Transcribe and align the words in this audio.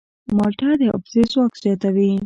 مالټه 0.37 0.69
د 0.79 0.81
حافظې 0.91 1.21
ځواک 1.31 1.53
زیاتوي. 1.63 2.11